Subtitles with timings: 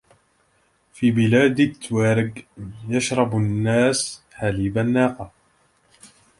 [0.93, 2.33] في بلاد التوارق،
[2.93, 5.31] يشرب الناس حليب الناقة.